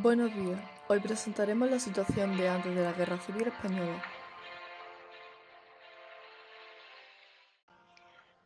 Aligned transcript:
Buenos 0.00 0.34
días. 0.34 0.58
Hoy 0.88 1.00
presentaremos 1.00 1.70
la 1.70 1.78
situación 1.78 2.34
de 2.38 2.48
antes 2.48 2.74
de 2.74 2.82
la 2.82 2.94
Guerra 2.94 3.18
Civil 3.18 3.48
Española. 3.48 4.02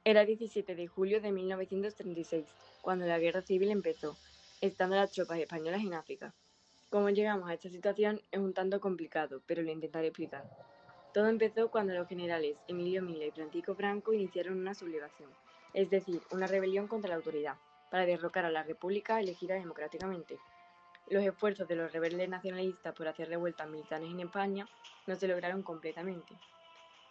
Era 0.03 0.24
17 0.24 0.74
de 0.74 0.88
julio 0.88 1.21
de 1.21 1.30
1936, 1.30 2.46
cuando 2.82 3.06
la 3.06 3.21
Guerra 3.21 3.43
Civil 3.43 3.71
empezó, 3.71 4.17
estando 4.61 4.96
las 4.96 5.12
tropas 5.12 5.38
españolas 5.38 5.82
en 5.82 5.95
África. 5.95 6.35
Cómo 6.90 7.10
llegamos 7.10 7.49
a 7.49 7.54
esta 7.54 7.69
situación 7.69 8.21
es 8.33 8.40
un 8.40 8.53
tanto 8.53 8.81
complicado, 8.81 9.40
pero 9.47 9.63
lo 9.63 9.71
intentaré 9.71 10.08
explicar. 10.08 10.51
Todo 11.15 11.28
empezó 11.28 11.71
cuando 11.71 11.94
los 11.94 12.08
generales 12.08 12.56
Emilio 12.67 13.03
Mila 13.03 13.24
y 13.24 13.31
Francisco 13.31 13.76
Franco 13.76 14.13
iniciaron 14.13 14.58
una 14.58 14.74
sublevación, 14.74 15.31
es 15.74 15.90
decir, 15.90 16.20
una 16.33 16.48
rebelión 16.48 16.88
contra 16.88 17.10
la 17.10 17.16
autoridad, 17.16 17.55
para 17.88 18.05
derrocar 18.05 18.45
a 18.47 18.51
la 18.51 18.65
República 18.65 19.20
elegida 19.20 19.55
democráticamente. 19.55 20.41
Los 21.09 21.23
esfuerzos 21.23 21.68
de 21.68 21.77
los 21.77 21.92
rebeldes 21.92 22.28
nacionalistas 22.28 22.92
por 22.92 23.06
hacer 23.06 23.28
revueltas 23.28 23.69
militares 23.69 24.10
en 24.10 24.20
España 24.20 24.69
no 25.06 25.14
se 25.14 25.28
lograron 25.28 25.62
completamente. 25.62 26.34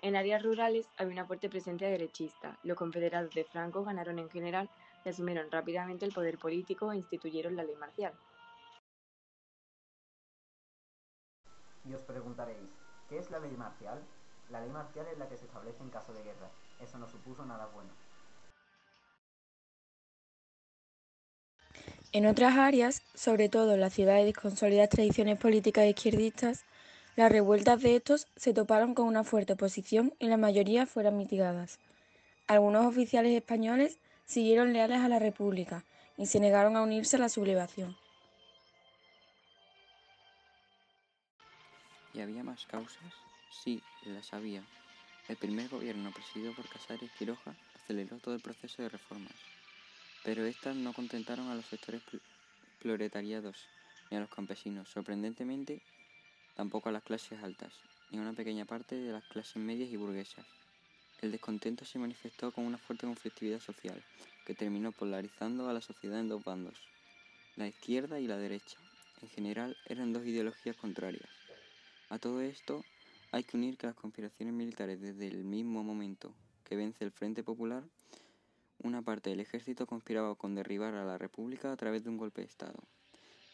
En 0.02 0.18
áreas 0.18 0.44
rurales 0.44 0.90
había 0.98 1.14
una 1.14 1.26
fuerte 1.26 1.50
presencia 1.50 1.88
derechista. 1.88 2.60
Los 2.64 2.78
confederados 2.78 3.34
de 3.34 3.46
Franco 3.46 3.86
ganaron 3.86 4.20
en 4.20 4.30
general 4.30 4.70
y 5.06 5.10
asumieron 5.10 5.50
rápidamente 5.50 6.06
el 6.06 6.12
poder 6.12 6.38
político 6.38 6.92
e 6.92 6.98
instituyeron 6.98 7.56
la 7.56 7.64
ley 7.64 7.76
marcial. 7.78 8.14
Y 11.86 11.94
os 11.94 12.02
preguntaréis, 12.02 12.70
¿qué 13.08 13.18
es 13.18 13.32
la 13.32 13.40
ley 13.40 13.56
marcial? 13.56 14.04
La 14.50 14.60
ley 14.60 14.72
marcial 14.72 15.08
es 15.08 15.18
la 15.18 15.30
que 15.30 15.38
se 15.38 15.46
establece 15.46 15.82
en 15.82 15.90
caso 15.90 16.14
de 16.14 16.24
guerra. 16.24 16.50
Eso 16.82 16.98
no 16.98 17.08
supuso 17.08 17.46
nada 17.46 17.68
bueno. 17.68 17.92
En 22.16 22.26
otras 22.28 22.56
áreas, 22.56 23.04
sobre 23.14 23.50
todo 23.50 23.74
en 23.74 23.82
las 23.82 23.92
ciudades 23.92 24.34
con 24.34 24.56
sólidas 24.56 24.88
tradiciones 24.88 25.38
políticas 25.38 25.86
izquierdistas, 25.86 26.64
las 27.18 27.30
revueltas 27.30 27.82
de 27.82 27.98
estos 27.98 28.28
se 28.38 28.54
toparon 28.54 28.94
con 28.94 29.08
una 29.08 29.26
fuerte 29.26 29.52
oposición 29.52 30.14
y 30.18 30.28
la 30.28 30.38
mayoría 30.38 30.86
fueron 30.86 31.18
mitigadas. 31.18 31.78
Algunos 32.48 32.86
oficiales 32.86 33.34
españoles 33.34 34.00
siguieron 34.24 34.72
leales 34.72 35.00
a 35.00 35.10
la 35.10 35.20
República 35.20 35.84
y 36.18 36.28
se 36.28 36.40
negaron 36.40 36.78
a 36.78 36.84
unirse 36.84 37.18
a 37.18 37.20
la 37.20 37.28
sublevación. 37.28 37.98
¿Y 42.14 42.22
había 42.22 42.46
más 42.46 42.66
causas? 42.68 43.14
Sí, 43.52 43.82
las 44.06 44.34
había. 44.34 44.64
El 45.28 45.36
primer 45.36 45.68
gobierno 45.68 46.14
presidido 46.14 46.54
por 46.54 46.66
Casares 46.70 47.12
Quiroga 47.20 47.58
aceleró 47.76 48.20
todo 48.20 48.36
el 48.36 48.42
proceso 48.42 48.84
de 48.84 48.88
reformas 48.88 49.34
pero 50.26 50.44
estas 50.44 50.76
no 50.76 50.92
contentaron 50.92 51.50
a 51.50 51.56
los 51.56 51.68
sectores 51.68 52.02
proletariados 52.80 53.68
ni 54.10 54.18
a 54.18 54.22
los 54.22 54.30
campesinos, 54.30 54.90
sorprendentemente 54.90 55.84
tampoco 56.56 56.90
a 56.90 56.92
las 56.92 57.04
clases 57.04 57.44
altas, 57.44 57.72
ni 58.10 58.18
a 58.18 58.22
una 58.22 58.34
pequeña 58.34 58.66
parte 58.66 58.96
de 58.96 59.12
las 59.12 59.24
clases 59.26 59.58
medias 59.58 59.92
y 59.92 59.98
burguesas. 59.98 60.44
El 61.22 61.32
descontento 61.32 61.86
se 61.86 62.00
manifestó 62.00 62.52
con 62.52 62.66
una 62.66 62.80
fuerte 62.80 63.06
conflictividad 63.06 63.60
social, 63.60 64.02
que 64.48 64.56
terminó 64.56 64.92
polarizando 64.92 65.70
a 65.70 65.74
la 65.74 65.82
sociedad 65.82 66.20
en 66.20 66.30
dos 66.30 66.44
bandos, 66.44 66.76
la 67.56 67.68
izquierda 67.68 68.20
y 68.20 68.26
la 68.26 68.38
derecha. 68.38 68.78
En 69.22 69.30
general 69.30 69.78
eran 69.86 70.12
dos 70.12 70.26
ideologías 70.26 70.76
contrarias. 70.76 71.30
A 72.10 72.18
todo 72.18 72.42
esto 72.42 72.84
hay 73.32 73.44
que 73.44 73.58
unir 73.58 73.78
que 73.78 73.88
las 73.88 73.96
conspiraciones 73.96 74.56
militares 74.56 75.00
desde 75.00 75.28
el 75.28 75.44
mismo 75.44 75.84
momento 75.84 76.34
que 76.64 76.76
vence 76.76 77.04
el 77.04 77.12
Frente 77.12 77.44
Popular 77.44 77.84
una 78.84 79.02
parte 79.02 79.30
del 79.30 79.40
ejército 79.40 79.86
conspiraba 79.86 80.36
con 80.36 80.56
derribar 80.56 80.94
a 80.94 81.06
la 81.06 81.18
República 81.18 81.72
a 81.72 81.78
través 81.78 82.04
de 82.04 82.10
un 82.10 82.18
golpe 82.18 82.42
de 82.42 82.48
Estado. 82.48 82.80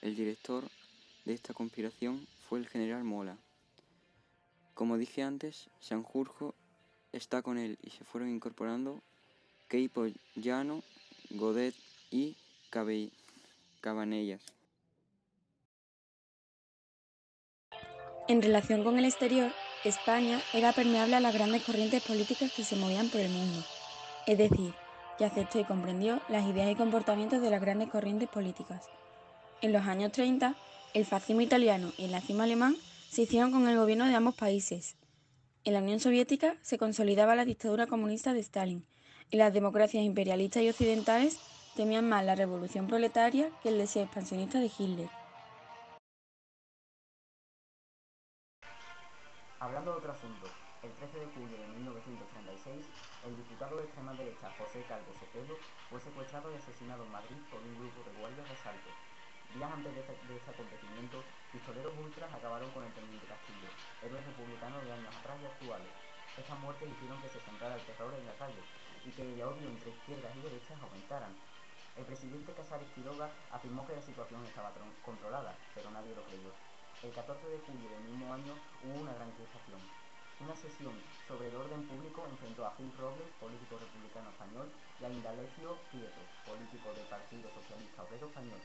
El 0.01 0.15
director 0.15 0.63
de 1.25 1.33
esta 1.33 1.53
conspiración 1.53 2.27
fue 2.47 2.59
el 2.59 2.67
general 2.67 3.03
Mola. 3.03 3.37
Como 4.73 4.97
dije 4.97 5.21
antes, 5.21 5.69
Sanjurjo 5.79 6.55
está 7.11 7.41
con 7.41 7.57
él 7.57 7.77
y 7.83 7.91
se 7.91 8.03
fueron 8.03 8.29
incorporando 8.29 9.01
Keipo 9.67 10.07
Llano, 10.35 10.83
Godet 11.29 11.75
y 12.09 12.35
Cabanellas. 13.81 14.41
En 18.27 18.41
relación 18.41 18.83
con 18.83 18.97
el 18.97 19.05
exterior, 19.05 19.51
España 19.83 20.41
era 20.53 20.73
permeable 20.73 21.15
a 21.15 21.19
las 21.19 21.33
grandes 21.33 21.63
corrientes 21.63 22.03
políticas 22.03 22.51
que 22.53 22.63
se 22.63 22.75
movían 22.75 23.09
por 23.09 23.19
el 23.19 23.29
mundo, 23.29 23.63
es 24.25 24.37
decir, 24.37 24.73
que 25.21 25.25
aceptó 25.27 25.59
y 25.59 25.65
comprendió 25.65 26.19
las 26.29 26.47
ideas 26.47 26.71
y 26.71 26.75
comportamientos 26.75 27.43
de 27.43 27.51
las 27.51 27.61
grandes 27.61 27.89
corrientes 27.89 28.27
políticas. 28.27 28.89
En 29.61 29.71
los 29.71 29.85
años 29.85 30.11
30, 30.13 30.55
el 30.95 31.05
fascismo 31.05 31.41
italiano 31.41 31.91
y 31.95 32.05
el 32.05 32.11
nazismo 32.11 32.41
alemán 32.41 32.75
se 33.07 33.21
hicieron 33.21 33.51
con 33.51 33.67
el 33.69 33.77
gobierno 33.77 34.07
de 34.07 34.15
ambos 34.15 34.33
países. 34.33 34.95
En 35.63 35.73
la 35.73 35.79
Unión 35.79 35.99
Soviética 35.99 36.55
se 36.63 36.79
consolidaba 36.79 37.35
la 37.35 37.45
dictadura 37.45 37.85
comunista 37.85 38.33
de 38.33 38.39
Stalin 38.39 38.83
y 39.29 39.37
las 39.37 39.53
democracias 39.53 40.03
imperialistas 40.03 40.63
y 40.63 40.69
occidentales 40.69 41.37
temían 41.75 42.09
más 42.09 42.25
la 42.25 42.33
revolución 42.33 42.87
proletaria 42.87 43.51
que 43.61 43.69
el 43.69 43.77
deseo 43.77 44.01
expansionista 44.01 44.59
de 44.59 44.71
Hitler. 44.75 45.09
Hablando 49.59 49.91
de 49.91 49.97
otro 49.99 50.13
asunto, 50.13 50.47
el 50.81 50.91
13 50.93 51.19
de 51.19 51.25
julio 51.27 51.57
de 51.59 51.67
1936, 51.67 51.70
diputado 53.71 53.77
de 53.77 53.87
extrema 53.87 54.13
derecha 54.19 54.51
José 54.59 54.83
Calvo 54.83 55.15
Cepelo 55.15 55.55
fue 55.89 55.99
secuestrado 56.01 56.51
y 56.51 56.59
asesinado 56.59 57.05
en 57.07 57.11
Madrid 57.11 57.39
por 57.47 57.63
un 57.63 57.71
grupo 57.79 58.03
de 58.03 58.19
guardias 58.19 58.43
de 58.43 58.55
asalto. 58.55 58.91
Días 59.55 59.71
antes 59.71 59.95
de, 59.95 60.01
este 60.03 60.51
acontecimiento, 60.51 61.23
pistoleros 61.55 61.95
ultras 61.95 62.27
acabaron 62.33 62.67
con 62.71 62.83
el 62.83 62.91
teniente 62.91 63.23
Castillo, 63.31 63.71
héroe 64.03 64.19
republicano 64.19 64.75
de 64.83 64.91
años 64.91 65.15
atrás 65.15 65.39
y 65.39 65.45
actuales. 65.45 65.87
Estas 66.35 66.59
muertes 66.59 66.91
hicieron 66.91 67.21
que 67.23 67.31
se 67.31 67.39
centrara 67.39 67.75
el 67.75 67.85
terror 67.87 68.11
en 68.11 68.27
la 68.27 68.35
calle 68.35 68.63
y 69.07 69.09
que 69.11 69.23
el 69.23 69.39
odio 69.39 69.67
entre 69.71 69.91
izquierdas 69.91 70.35
y 70.35 70.41
derechas 70.41 70.75
aumentaran. 70.83 71.31
El 71.95 72.03
presidente 72.03 72.51
Casares 72.51 72.91
Quiroga 72.91 73.31
afirmó 73.51 73.87
que 73.87 73.95
la 73.95 74.03
situación 74.03 74.43
estaba 74.43 74.75
controlada, 75.03 75.55
pero 75.75 75.91
nadie 75.91 76.15
lo 76.15 76.23
creyó. 76.27 76.51
El 77.03 77.11
14 77.15 77.47
de 77.47 77.59
julio 77.63 77.87
del 77.87 78.03
mismo 78.03 78.33
año 78.33 78.51
hubo 78.83 78.99
una 78.99 79.15
gran 79.15 79.31
crispación. 79.31 79.79
Una 80.41 80.55
sesión 80.55 80.97
sobre 81.27 81.49
el 81.49 81.55
orden 81.55 81.85
público 81.85 82.25
enfrentó 82.25 82.65
a 82.65 82.73
Gil 82.73 82.89
Robles, 82.97 83.29
político 83.39 83.77
republicano 83.77 84.33
español, 84.33 84.73
y 84.99 85.05
a 85.05 85.09
Indalecio 85.13 85.77
Prieto, 85.93 86.17
político 86.49 86.89
del 86.97 87.05
Partido 87.05 87.45
Socialista 87.53 88.01
Obrero 88.01 88.25
Español. 88.25 88.61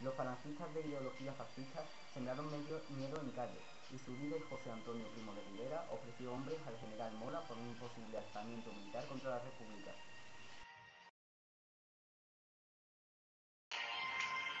Los 0.00 0.14
falangistas 0.14 0.72
de 0.72 0.80
ideología 0.88 1.32
fascista 1.34 1.84
sembraron 2.14 2.50
medio 2.50 2.80
miedo 2.96 3.20
en 3.20 3.30
calle, 3.36 3.60
y 3.92 3.98
su 4.00 4.16
líder 4.16 4.40
José 4.48 4.72
Antonio 4.72 5.04
Primo 5.12 5.34
de 5.34 5.44
Rivera 5.52 5.84
ofreció 5.92 6.32
hombres 6.32 6.56
al 6.66 6.80
general 6.80 7.12
Mola 7.20 7.44
por 7.44 7.58
un 7.58 7.74
posible 7.76 8.16
alzamiento 8.16 8.72
militar 8.72 9.06
contra 9.06 9.36
la 9.36 9.38
República. 9.44 9.92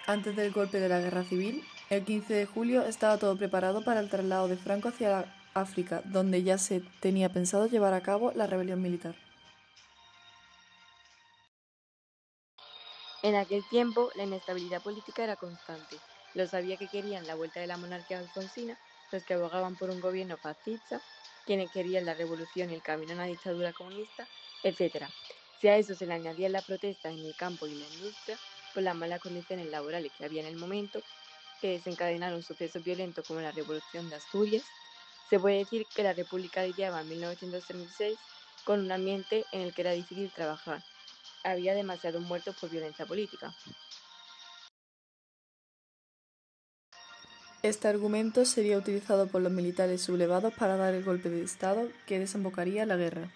Antes 0.06 0.36
del 0.36 0.52
golpe 0.52 0.80
de 0.80 0.88
la 0.90 1.00
Guerra 1.00 1.24
Civil, 1.24 1.64
el 1.88 2.04
15 2.04 2.34
de 2.34 2.46
julio 2.46 2.82
estaba 2.82 3.16
todo 3.16 3.38
preparado 3.38 3.82
para 3.82 4.00
el 4.00 4.10
traslado 4.10 4.48
de 4.48 4.58
Franco 4.58 4.88
hacia 4.88 5.08
la 5.08 5.41
África, 5.54 6.02
donde 6.04 6.42
ya 6.42 6.58
se 6.58 6.80
tenía 7.00 7.28
pensado 7.28 7.66
llevar 7.66 7.94
a 7.94 8.02
cabo 8.02 8.32
la 8.32 8.46
rebelión 8.46 8.80
militar. 8.82 9.14
En 13.22 13.36
aquel 13.36 13.62
tiempo, 13.68 14.10
la 14.16 14.24
inestabilidad 14.24 14.82
política 14.82 15.22
era 15.22 15.36
constante. 15.36 15.96
Los 16.34 16.50
sabía 16.50 16.76
que 16.76 16.88
querían 16.88 17.26
la 17.26 17.36
vuelta 17.36 17.60
de 17.60 17.68
la 17.68 17.76
monarquía 17.76 18.18
alfonsina, 18.18 18.76
los 19.12 19.22
que 19.24 19.34
abogaban 19.34 19.76
por 19.76 19.90
un 19.90 20.00
gobierno 20.00 20.36
fascista, 20.36 21.00
quienes 21.46 21.70
querían 21.70 22.04
la 22.04 22.14
revolución 22.14 22.70
y 22.70 22.74
el 22.74 22.82
camino 22.82 23.12
a 23.12 23.14
una 23.16 23.26
dictadura 23.26 23.72
comunista, 23.72 24.26
etc. 24.64 25.06
Si 25.60 25.68
a 25.68 25.76
eso 25.76 25.94
se 25.94 26.06
le 26.06 26.14
añadían 26.14 26.52
las 26.52 26.64
protestas 26.64 27.12
en 27.12 27.24
el 27.24 27.36
campo 27.36 27.66
y 27.66 27.74
la 27.74 27.86
industria, 27.94 28.38
por 28.74 28.82
las 28.82 28.96
malas 28.96 29.20
condiciones 29.20 29.66
laborales 29.66 30.10
que 30.18 30.24
había 30.24 30.40
en 30.40 30.48
el 30.48 30.56
momento, 30.56 31.00
que 31.60 31.68
desencadenaron 31.68 32.42
sucesos 32.42 32.82
violentos 32.82 33.26
como 33.26 33.40
la 33.40 33.52
Revolución 33.52 34.10
de 34.10 34.16
Asturias, 34.16 34.64
se 35.32 35.40
puede 35.40 35.60
decir 35.60 35.86
que 35.86 36.02
la 36.02 36.12
República 36.12 36.62
lidiaba 36.62 37.00
en 37.00 37.08
1936 37.08 38.18
con 38.66 38.80
un 38.80 38.92
ambiente 38.92 39.46
en 39.52 39.62
el 39.62 39.72
que 39.72 39.80
era 39.80 39.92
difícil 39.92 40.30
trabajar. 40.30 40.84
Había 41.42 41.72
demasiados 41.72 42.20
muertos 42.20 42.54
por 42.60 42.68
violencia 42.68 43.06
política. 43.06 43.50
Este 47.62 47.88
argumento 47.88 48.44
sería 48.44 48.76
utilizado 48.76 49.26
por 49.26 49.40
los 49.40 49.50
militares 49.50 50.02
sublevados 50.02 50.52
para 50.52 50.76
dar 50.76 50.92
el 50.92 51.02
golpe 51.02 51.30
de 51.30 51.42
Estado 51.42 51.88
que 52.06 52.18
desembocaría 52.18 52.82
en 52.82 52.88
la 52.88 52.96
guerra. 52.96 53.32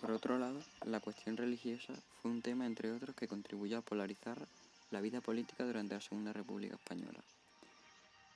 Por 0.00 0.10
otro 0.10 0.40
lado, 0.40 0.60
la 0.86 0.98
cuestión 0.98 1.36
religiosa 1.36 1.92
fue 2.20 2.32
un 2.32 2.42
tema, 2.42 2.66
entre 2.66 2.90
otros, 2.90 3.14
que 3.14 3.28
contribuyó 3.28 3.78
a 3.78 3.82
polarizar 3.82 4.48
la 4.90 5.00
vida 5.00 5.20
política 5.20 5.64
durante 5.64 5.94
la 5.94 6.00
Segunda 6.00 6.32
República 6.32 6.74
Española. 6.74 7.20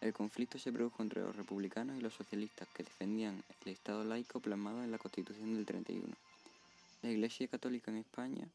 El 0.05 0.13
conflicto 0.13 0.59
se 0.59 0.71
produjo 0.71 1.03
entre 1.03 1.23
los 1.23 1.35
republicanos 1.35 1.97
y 1.97 2.03
los 2.03 2.13
socialistas 2.13 2.69
que 2.75 2.83
defendían 2.83 3.43
el 3.65 3.73
Estado 3.73 4.05
laico 4.05 4.39
plasmado 4.39 4.85
en 4.85 4.91
la 4.91 4.99
Constitución 4.99 5.55
del 5.55 5.65
31. 5.65 6.15
La 7.01 7.11
Iglesia 7.11 7.49
Católica 7.49 7.91
en 7.91 7.97
España 7.97 8.47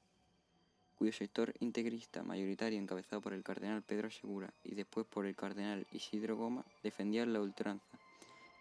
cuyo 0.99 1.11
sector 1.11 1.51
integrista 1.59 2.21
mayoritario 2.21 2.77
encabezado 2.77 3.19
por 3.19 3.33
el 3.33 3.41
cardenal 3.41 3.81
Pedro 3.81 4.11
Segura 4.11 4.53
y 4.63 4.75
después 4.75 5.07
por 5.07 5.25
el 5.25 5.35
cardenal 5.35 5.87
Isidro 5.91 6.37
Goma 6.37 6.63
defendían 6.83 7.33
la 7.33 7.41
ultranza, 7.41 7.97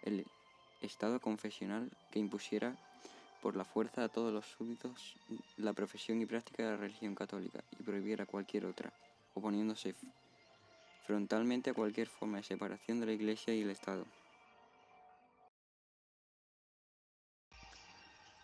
el 0.03 0.25
Estado 0.81 1.21
confesional 1.21 1.91
que 2.11 2.21
impusiera 2.21 2.75
por 3.43 3.55
la 3.55 3.67
fuerza 3.67 4.03
a 4.03 4.09
todos 4.09 4.33
los 4.33 4.47
súbditos 4.47 5.15
la 5.59 5.75
profesión 5.75 6.23
y 6.23 6.27
práctica 6.27 6.63
de 6.63 6.71
la 6.71 6.77
religión 6.79 7.15
católica 7.15 7.63
y 7.79 7.83
prohibiera 7.83 8.25
cualquier 8.25 8.65
otra, 8.65 8.91
oponiéndose 9.35 9.95
frontalmente 11.09 11.71
a 11.71 11.75
cualquier 11.75 12.07
forma 12.07 12.37
de 12.37 12.43
separación 12.43 13.01
de 13.01 13.07
la 13.07 13.13
Iglesia 13.13 13.55
y 13.55 13.63
el 13.63 13.71
Estado. 13.71 14.05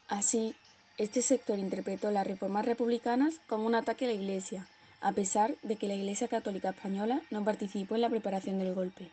Así, 0.08 0.54
este 0.96 1.20
sector 1.20 1.58
interpretó 1.58 2.10
las 2.10 2.26
reformas 2.26 2.64
republicanas 2.64 3.38
como 3.48 3.66
un 3.66 3.74
ataque 3.74 4.06
a 4.06 4.08
la 4.08 4.14
Iglesia, 4.14 4.66
a 5.02 5.12
pesar 5.12 5.58
de 5.62 5.76
que 5.76 5.88
la 5.88 5.94
Iglesia 5.94 6.28
Católica 6.28 6.70
Española 6.70 7.20
no 7.30 7.44
participó 7.44 7.96
en 7.96 8.00
la 8.00 8.08
preparación 8.08 8.58
del 8.58 8.74
golpe. 8.74 9.10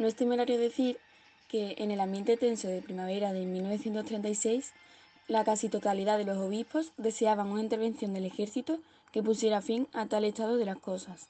No 0.00 0.08
es 0.08 0.16
temerario 0.16 0.58
decir 0.58 0.98
que 1.46 1.76
en 1.78 1.92
el 1.92 2.00
ambiente 2.00 2.36
tenso 2.36 2.66
de 2.66 2.82
primavera 2.82 3.32
de 3.32 3.46
1936, 3.46 4.72
la 5.28 5.44
casi 5.44 5.68
totalidad 5.68 6.18
de 6.18 6.24
los 6.24 6.38
obispos 6.38 6.90
deseaban 6.96 7.52
una 7.52 7.62
intervención 7.62 8.14
del 8.14 8.24
ejército 8.24 8.80
que 9.12 9.22
pusiera 9.22 9.62
fin 9.62 9.86
a 9.92 10.06
tal 10.06 10.24
estado 10.24 10.56
de 10.56 10.64
las 10.64 10.78
cosas. 10.78 11.28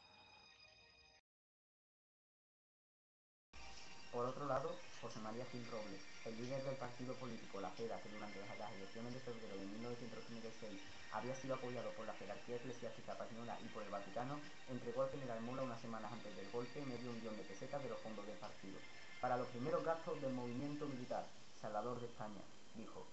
José 4.54 5.18
María 5.18 5.44
Gil 5.50 5.66
Robles, 5.66 6.00
el 6.24 6.36
líder 6.38 6.62
del 6.62 6.76
partido 6.76 7.12
político 7.16 7.60
La 7.60 7.70
Feda, 7.70 8.00
que 8.00 8.08
durante 8.08 8.38
las 8.38 8.72
elecciones 8.72 9.12
de 9.12 9.18
febrero 9.18 9.56
de 9.58 9.66
1936 9.66 10.80
había 11.10 11.34
sido 11.34 11.56
apoyado 11.56 11.90
por 11.94 12.06
la 12.06 12.14
jerarquía 12.14 12.56
eclesiástica 12.56 13.12
española 13.12 13.58
y 13.64 13.68
por 13.74 13.82
el 13.82 13.90
Vaticano, 13.90 14.38
entregó 14.70 15.02
al 15.02 15.10
general 15.10 15.40
Mola 15.40 15.62
unas 15.62 15.80
semanas 15.80 16.12
antes 16.12 16.36
del 16.36 16.48
golpe 16.52 16.86
medio 16.86 17.10
millón 17.10 17.36
de 17.36 17.42
pesetas 17.42 17.82
de 17.82 17.88
los 17.88 17.98
fondos 17.98 18.26
del 18.28 18.36
partido. 18.38 18.78
Para 19.20 19.36
los 19.36 19.48
primeros 19.48 19.84
gastos 19.84 20.20
del 20.22 20.32
movimiento 20.32 20.86
militar, 20.86 21.26
Salvador 21.60 21.98
de 21.98 22.06
España, 22.06 22.42
dijo, 22.76 23.04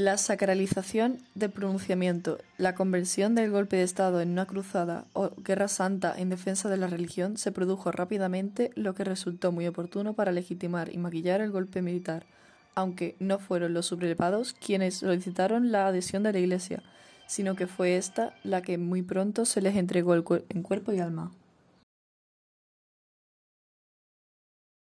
La 0.00 0.16
sacralización 0.16 1.18
del 1.34 1.50
pronunciamiento, 1.50 2.38
la 2.56 2.76
conversión 2.76 3.34
del 3.34 3.50
golpe 3.50 3.78
de 3.78 3.82
Estado 3.82 4.20
en 4.20 4.30
una 4.30 4.46
cruzada 4.46 5.06
o 5.12 5.30
guerra 5.38 5.66
santa 5.66 6.14
en 6.16 6.28
defensa 6.28 6.68
de 6.68 6.76
la 6.76 6.86
religión 6.86 7.36
se 7.36 7.50
produjo 7.50 7.90
rápidamente, 7.90 8.70
lo 8.76 8.94
que 8.94 9.02
resultó 9.02 9.50
muy 9.50 9.66
oportuno 9.66 10.12
para 10.12 10.30
legitimar 10.30 10.94
y 10.94 10.98
maquillar 10.98 11.40
el 11.40 11.50
golpe 11.50 11.82
militar, 11.82 12.26
aunque 12.76 13.16
no 13.18 13.40
fueron 13.40 13.74
los 13.74 13.86
sublevados 13.86 14.52
quienes 14.52 14.98
solicitaron 14.98 15.72
la 15.72 15.88
adhesión 15.88 16.22
de 16.22 16.32
la 16.32 16.38
Iglesia, 16.38 16.80
sino 17.26 17.56
que 17.56 17.66
fue 17.66 17.96
ésta 17.96 18.34
la 18.44 18.62
que 18.62 18.78
muy 18.78 19.02
pronto 19.02 19.46
se 19.46 19.60
les 19.60 19.74
entregó 19.74 20.14
en 20.14 20.62
cuerpo 20.62 20.92
y 20.92 21.00
alma. 21.00 21.32